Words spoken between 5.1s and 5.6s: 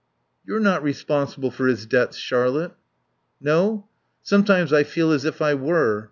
as if I